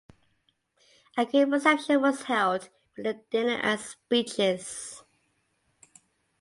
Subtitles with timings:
[1.15, 5.03] A great reception was held with a dinner and speeches.